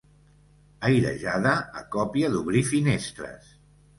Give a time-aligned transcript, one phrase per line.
[0.87, 1.51] Airejada
[1.81, 3.53] a còpia d'obrir finestres.